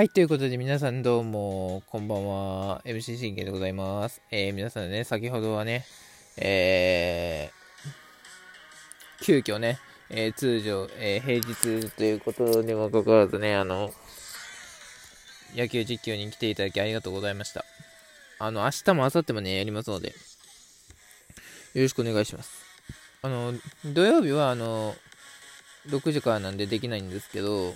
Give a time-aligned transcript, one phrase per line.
[0.00, 2.80] はい、ということで皆さんどうも、こんばんは。
[2.86, 4.22] MC 信玄でございます。
[4.30, 5.84] えー、皆さんね、先ほどはね、
[6.38, 9.78] えー、急遽ね、
[10.08, 13.90] えー、通常、えー、平日ということにもかかわらずね、あの、
[15.54, 17.66] 野球実況に来ていただきありがとうございました。
[18.38, 20.14] あの、明日も明後日もね、やりますので、
[21.74, 22.64] よろしくお願いします。
[23.20, 23.52] あの、
[23.84, 24.94] 土曜日は、あの、
[25.88, 27.74] 6時からなんでできないんですけど、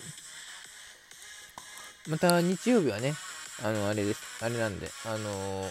[2.09, 3.15] また日曜日はね、
[3.63, 4.21] あの、あれです。
[4.45, 5.71] あれなんで、あのー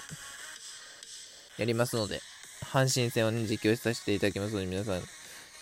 [1.60, 2.20] やりますので、
[2.64, 5.02] 阪神戦をね、実況させていただきますので、皆さん、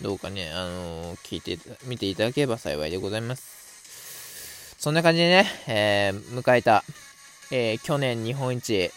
[0.02, 4.76] どうかね、あのー聞いて、見ていただければ幸いでございます。
[4.80, 6.86] そんな感じでね、えー迎えた、
[7.52, 8.92] えー去年日本一、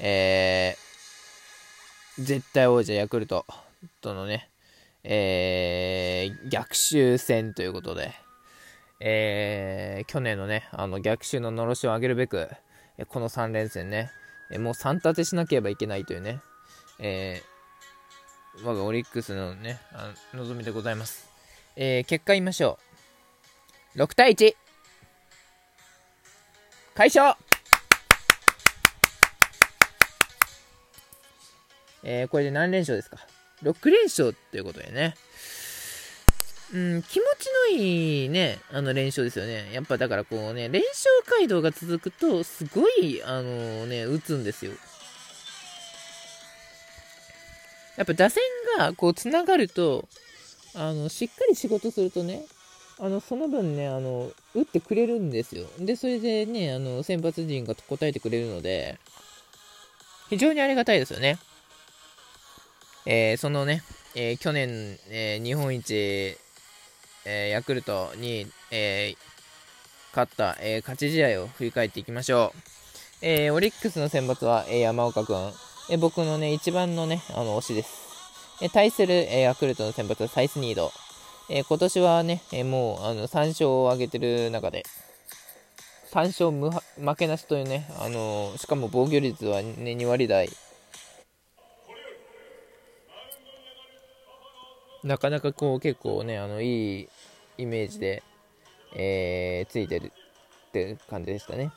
[0.00, 3.46] えー絶対王者ヤクルト
[4.02, 4.50] とのね、
[5.02, 8.12] えー逆襲戦ということで、
[9.00, 12.48] えー去年のね、あの逆襲ののろしを上げるべく、
[13.08, 14.10] この3連戦ね、
[14.58, 16.40] もう3立てしなければいけないというね、
[16.98, 17.54] えー
[18.64, 21.28] 我がオリックスのね、あ望みでございます。
[21.76, 22.78] えー結果言いましょ
[23.96, 23.98] う。
[23.98, 24.54] 6対1。
[26.94, 27.36] 快勝
[32.04, 33.16] えーこれで何連勝ですか
[33.62, 35.14] ?6 連勝ということでね。
[36.74, 39.70] うん、気持ちのいいね、あの連勝ですよね。
[39.72, 41.08] やっぱだからこうね、連勝
[41.38, 44.72] 街道が続くと、すごい、あのね、打つんですよ。
[47.96, 48.42] やっぱ打線
[48.76, 50.08] がこう、つながると、
[50.74, 52.42] あの、しっかり仕事するとね、
[52.98, 55.68] あの、その分ね、あの、打ってくれるんですよ。
[55.78, 58.98] で、それでね、あの、先発陣が答えてくれるので、
[60.28, 61.38] 非常にありがたいですよね。
[63.06, 63.84] えーそのね、
[64.16, 66.36] えー去年、えー日本一、
[67.24, 69.16] えーヤクルトに、えー
[70.12, 72.58] 勝った、えー勝ち試合を振り返っていきましょう。
[73.22, 75.52] えーオリックスの選抜は、えー山岡君、
[75.90, 77.90] えー僕のね、一番のね、あの、推しです。
[78.62, 80.92] えー対する、えーヤクルトの選抜はサイスニード。
[81.50, 84.84] えー今年はね、えーもう、あの、3勝を挙げてる中で、
[86.14, 90.48] 3勝無負けなしというね、あのしかも防御率は、ね、2割台。
[95.02, 97.08] なかなかこう結構ね、あのいい
[97.58, 98.22] イメージで、
[98.94, 100.12] えーついてる
[100.68, 101.70] って感じでしたね。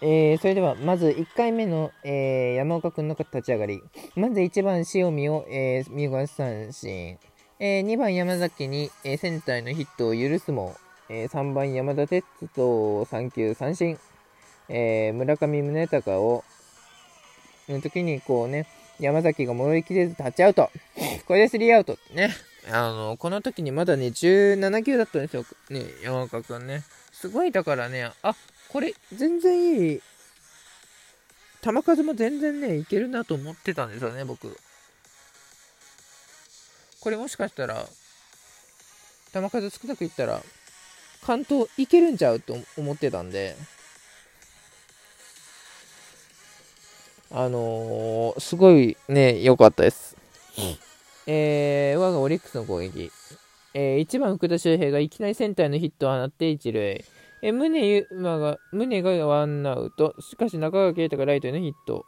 [0.00, 3.80] えーそれではまず1回目の、えー山岡君の立ち上がり。
[4.16, 7.18] まず1番塩見を、えー見逃し三振。
[7.60, 10.74] え2番山崎に、えーセンターへのヒットを許すも、
[11.08, 13.98] え3番山田哲人3球三振。
[14.68, 16.44] えー村上宗隆を、
[17.68, 18.66] の時にこうね、
[18.98, 20.70] 山崎が戻りきれずタッチアウト。
[21.26, 22.14] これでスリーアウトって。
[22.14, 22.30] ね。
[22.70, 25.44] あの、この時にまだね、17球だったんですよ。
[25.70, 26.84] ね、山岡くんね。
[27.12, 28.36] すごい、だからね、あ、
[28.68, 30.02] これ、全然いい。
[31.62, 34.56] 球数も全然ね、いけるなと思ってたんですよね、僕。
[37.00, 37.86] これもしかしたら、
[39.32, 40.42] 球数少なくいったら、
[41.24, 43.56] 関東いけるんちゃうと思ってたんで、
[47.30, 50.16] あのーすごいね、良かったです。
[51.26, 53.10] えー、我がオリックスの攻撃。
[53.74, 57.04] えー1番福田周平がいきなりセンターのヒットを放って一塁。
[57.42, 60.14] えー、宗ゆまが、宗がワンアウト。
[60.20, 62.04] しかし中川圭太がライトへのヒット。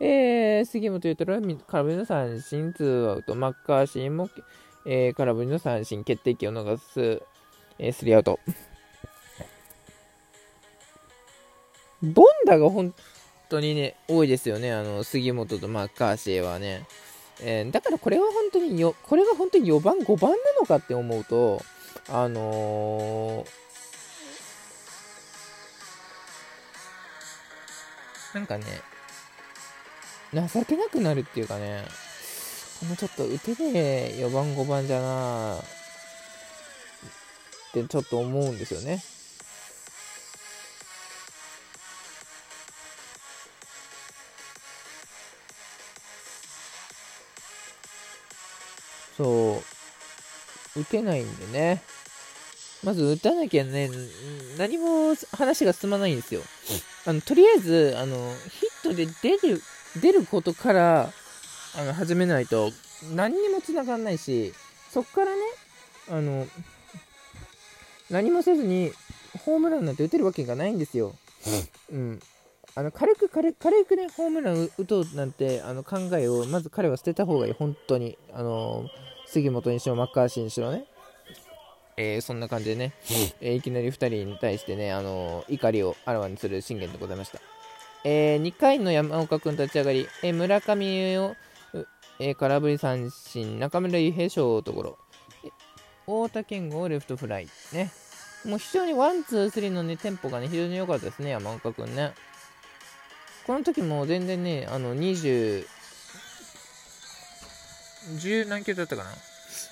[0.00, 3.34] えー、杉本裕太郎は空振りの三振、ツーアウト。
[3.34, 4.30] マッカーシーも、
[4.86, 7.22] えー空振りの三振、決定機を逃す、
[7.78, 8.38] えースリーアウト。
[12.02, 12.94] ボンダが本
[13.48, 14.72] 当にね、多いですよね。
[14.72, 16.86] あの、杉本とマッカーシーはね。
[17.40, 21.62] えーだからこれは本当によ、これが本当に4番、5番なのかって思うと、
[22.08, 23.64] あのー
[28.34, 28.64] なんかね、
[30.32, 31.84] 情けなくなるっていうかね、
[32.80, 35.60] このちょっと打てねえ4番、5番じゃなっ
[37.72, 39.02] てちょっと思うんですよね。
[49.24, 49.62] そ
[50.76, 51.82] う、打てないんでね。
[52.82, 53.88] まず打たなきゃね、
[54.58, 56.42] 何も話が進まないんですよ。
[57.06, 59.62] あのとりあえずあの、ヒットで出る
[60.02, 61.10] 出ることから
[61.78, 62.70] あの始めないと
[63.14, 64.52] 何にもつながんないし、
[64.90, 65.40] そっからね、
[66.10, 66.46] あの
[68.10, 68.92] 何もせずに
[69.46, 71.14] ホームランなんて打てるわけがないんですよ。
[71.90, 72.20] うん、
[72.74, 78.18] あの軽く軽く軽くね、ホームラン打とうなんてあの考えをまず彼は捨てた方がいい、本当に。
[78.34, 78.90] あの
[79.26, 80.84] 杉本にしろ、マッカーシーにしろね。
[81.96, 82.92] えー、そんな感じでね、
[83.40, 87.40] えー、いきなり2人に対してね、あの怒りをあらわにする信玄でございました。
[88.04, 91.34] え2回の山岡君立ち上がり、え村上を、
[92.20, 94.98] え空振り三振、中村悠平ショートゴロ、
[96.04, 97.90] 太田賢吾レフトフライ、ね。
[98.44, 102.12] もう非常に one、two、three のね、テンポがね、非常に良かったですね、山岡君ね。
[103.46, 105.66] この時も全然ね、あの、20、
[108.18, 109.10] 10何球だったかな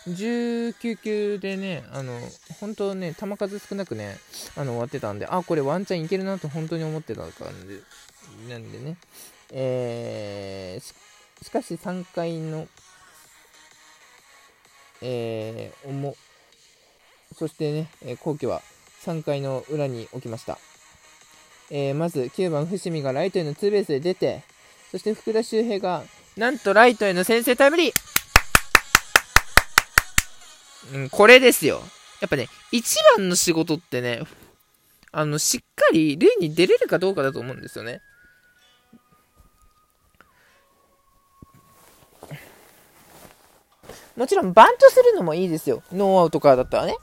[0.08, 2.18] ？19球でね、あの、
[2.60, 4.18] 本当ね、球数少なくね、
[4.56, 7.82] あの、終わってたんで、あ、これワンチャンいけるなと本当に思ってた感じ。
[8.48, 8.96] なんでね、
[9.52, 12.66] えー、しかし3回の、
[15.02, 16.16] えー、おも、
[17.36, 18.62] そしてね、え後期は
[19.04, 20.58] 3回の裏に起きました。
[21.70, 24.42] えー、まず9番伏見がライトへのツーベースで出て、
[24.90, 26.04] そして福田周平が
[26.36, 28.21] なんとライトへの先制タイムリー。
[30.94, 31.82] うん、これですよ。
[32.20, 34.22] やっぱね、一番の仕事ってね、
[35.12, 38.00] あの、しっかり塁に出れるかどうかだと思うんですよね。
[44.16, 45.82] もちろんバントするのもいいですよ。
[45.92, 46.96] ノーアウトからだったらね。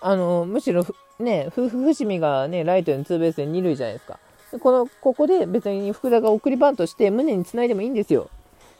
[0.00, 0.86] あの、むしろ、
[1.18, 4.18] ね、夫婦伏見がね、ライトにツーベースで二塁じゃないですか。
[4.60, 8.30] この、ここで別に福田が送りバントして胸につないでもいいんですよ。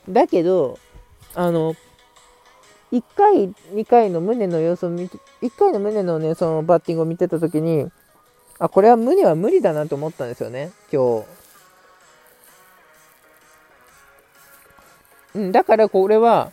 [0.07, 0.79] だけど、
[1.35, 1.75] あの、
[2.91, 7.91] 1回、2回の胸の様子を見て、1回の胸のね、そのバッティングを見てたときに、
[8.59, 11.25] あ、これは胸は無理だなと思ったんですよね、今日。
[15.35, 16.51] うん、だからこれは、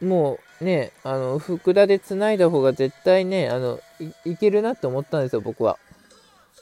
[0.00, 3.80] もうね、あの、福田で繋いだ方が絶対ね、あの、
[4.24, 5.78] いけるなって思ったんですよ、僕は。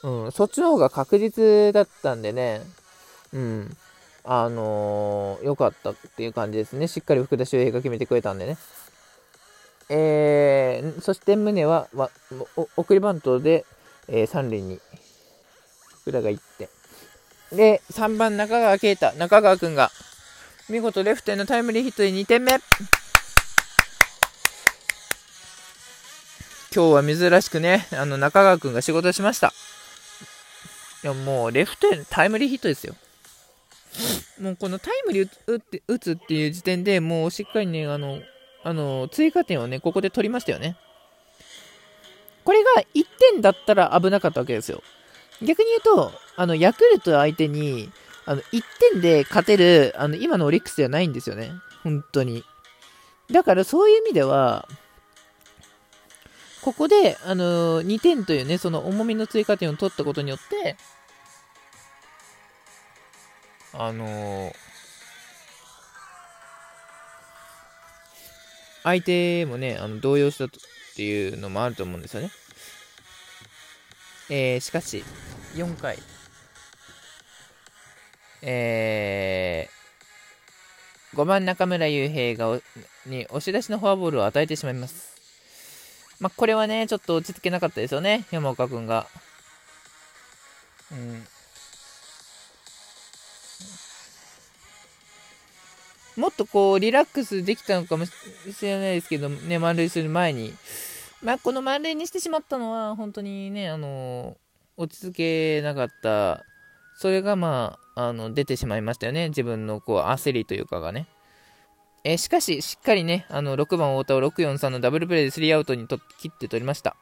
[0.03, 2.61] うん、そっちの方が確実だったんでね、
[3.33, 3.77] うん、
[4.23, 6.87] あのー、良かったっていう感じですね。
[6.87, 8.57] しっかり福田周平が決めてくれたんでね。
[9.93, 11.89] えー、そして宗は
[12.77, 13.65] 送りバントで、
[14.07, 14.79] えー、三塁に
[16.03, 16.69] 福田が行って。
[17.51, 19.91] で、3番中川圭太、中川くんが
[20.69, 22.53] 見事レフトへのタイムリーヒットで2点目。
[26.73, 29.51] 今日は珍しくね、あの中川くんが仕事しました。
[31.03, 32.95] いや、もうレフトへのタイムリーヒットですよ。
[34.39, 38.21] もうこのタイムリー打って打つっていう時点でもうしっかりね、あの、
[38.63, 40.77] あの、追加点をね、ここで取りましたよね。
[42.43, 44.81] これが1点だったら危なかったわけですよ。
[45.41, 47.91] 逆に言うと、あの、ヤクルト相手に、
[48.25, 51.51] あの、1点で勝てる、あの、今のオリックスではないんですよね。
[51.83, 52.43] 本当に。
[53.31, 54.67] だからそういう意味では、
[56.61, 60.77] ここで、あの2点というね、その重みの追加点を取ったことによって、
[63.73, 64.53] あのー、
[68.83, 70.47] 相手もね、あの動揺したっ
[70.95, 72.31] ていうのもあると思うんですよね。
[74.29, 75.03] えー、しかし、
[75.55, 75.97] 4回、
[78.41, 82.59] えー、5番中村悠平が
[83.05, 85.11] に押し出しのフォアボールを与えてしまいます。
[86.19, 89.07] まあ、これはね、ちょっと落ち着けなかったですよね、山岡君が。
[90.91, 91.27] うん。
[96.17, 98.11] もっとこう、リラックスできたのかもし
[98.61, 100.53] れないですけど、ね、満塁する前に。
[101.23, 104.37] まあ、この満塁にしてしまったのは、本当にね、あの
[104.75, 106.43] 落ち着けなかった、
[106.97, 109.29] それがまあ、あの、出てしまいましたよね。
[109.29, 111.07] 自分のこう、焦りというかがね。
[112.03, 116.95] え、しかし、しっかりね、あの、6番太田を643のダブルプレーで3アウトにと切って取りました。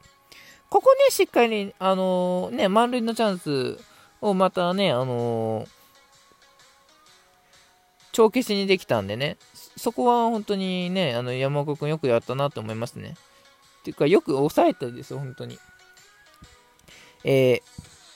[0.68, 3.78] ここね、しっかり、あの、ね、満塁のチャンス
[4.20, 5.66] をまたね、あの
[8.12, 9.36] 帳消しにできたんでね、
[9.76, 13.14] そこは本当にね、あの山岡君よくやったなと思いますね。
[13.80, 15.58] っていうか、よく抑えたんですよ、本当に。
[17.24, 17.62] えー、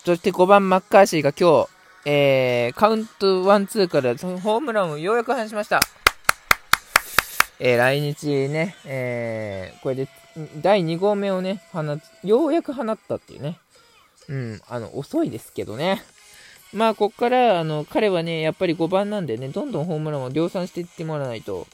[0.05, 1.69] そして5番マッカーシーが今日、
[2.07, 5.81] えー、カウント1、2からホームランをようやく放しました。
[7.61, 10.09] えー、来日ね、えー、これで
[10.61, 13.59] 第2号目をね、放つようやく放ったっていうね。
[14.29, 16.03] うん、あの、遅いですけどね。
[16.75, 21.69] まあ、ここから、あの、彼はね、やっぱり5番なんでね、どんどんホームランを量産していってもらわないと、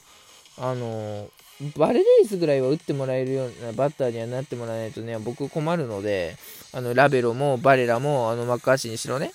[0.57, 1.27] あの、
[1.75, 6.37] バレレースぐらいは打ってもらえるようなバッターにはなってもらわないとね、僕困るので、
[6.71, 9.31] あの、ラベロもバレラも、あの、マッカーシーにしろね、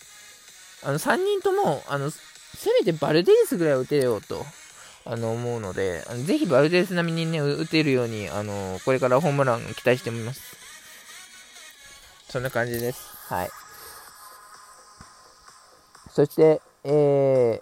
[0.84, 2.20] あの、3人とも、あの、せ
[2.72, 4.44] めてバルデースぐらい打てようと、
[5.04, 10.40] あの、思うので、あのぜひバルデース並みにね、打てるように、あの、これからホームラン期待してみます。
[12.28, 12.98] そんな感じです。
[13.28, 13.65] はい。
[16.16, 17.60] そして、え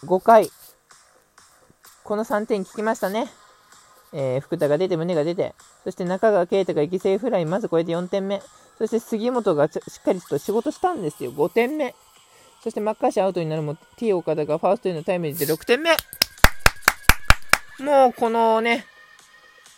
[0.00, 0.48] ー、5回、
[2.02, 3.26] この3点聞きましたね。
[4.14, 8.40] えー、福田が出て、胸が出て、そして中川圭太が犠牲フライ、まずこれで4点目。
[8.78, 11.94] そして杉本がしっかりと仕事したんですよ、5点目。
[12.62, 15.90] そしてマッカーシーアウトになるも、T 岡田がファーストへのタイムリーで6点目。
[17.80, 18.86] もうこのね、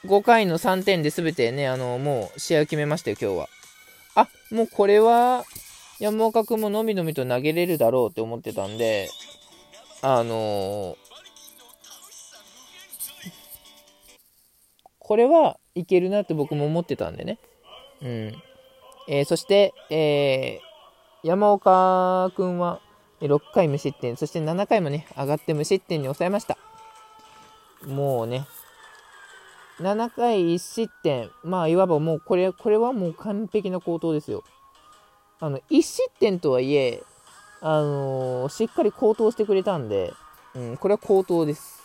[0.04, 3.48] 5回の3点で全てね、あの、もう試合を決めましたよ、今日は。
[4.14, 5.44] あ、もうこれは、
[5.98, 9.08] 山岡君ものびのびと投げれるだろうって思ってたんで、
[10.02, 10.96] あのー、
[14.98, 17.38] これはいけるなって僕も思ってたんでね。
[18.02, 18.08] うん。
[19.08, 22.80] えー、そして、えー、山岡君は
[23.22, 26.58] 6回無失点、そして7回もね、上がって無失点に抑えました。
[27.86, 28.46] もうね、
[29.78, 34.44] 7回1失点、まあ、いわばもうこれ、これはもう完璧な好投ですよ。
[35.40, 37.02] あの、1失点とはいえ、
[37.60, 40.12] あのー、しっかり好投してくれたんで、
[40.54, 41.82] うん、これは好投です。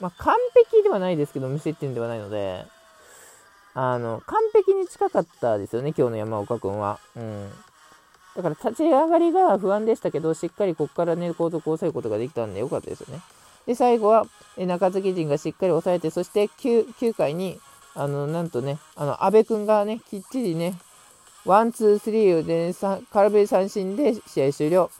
[0.00, 0.36] まあ、完
[0.70, 2.66] 璧ではないですけど、無失点ではないので、
[3.74, 6.98] あの、完璧に近かったですよね、今日の山岡君は。
[7.14, 7.50] うん。
[8.36, 13.20] だから立ち上がりが不安でしたけど、しっかりここからね、後続を抑えることができたんでよかったですよね。
[13.66, 14.26] で、最後は、
[14.56, 17.60] 中継ぎ陣がしっかり抑えて、そして 9, 9回に、
[17.96, 20.78] あの、なんとね、あの、安部君がね、きっちりね、
[21.46, 22.74] one、two、three で、ね、
[23.10, 24.90] 空振り三振で試合終了。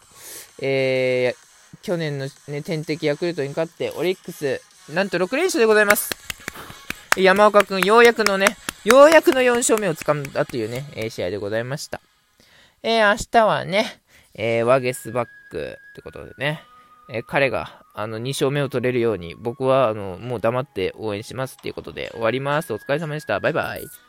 [0.63, 4.63] えー、去年のね、天敵ヤクルトに勝って、オリックス、
[4.93, 6.11] なんと6連勝でございます。
[7.19, 12.01] 山岡君、ようやくのね、ようやくの4勝目をつかんだというね、えー、試合でございました。
[12.83, 14.01] えー、明日はね、
[14.35, 16.63] えー、ワゲスパックってことでね、
[17.09, 22.73] え、彼があの2勝目を取れるように僕はあのもう黙って応援しますっていうことで終わります。
[22.73, 23.41] お疲れ様でした。
[23.41, 24.06] バイバイ。